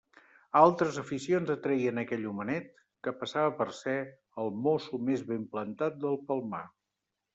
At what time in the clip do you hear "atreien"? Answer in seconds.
1.55-2.01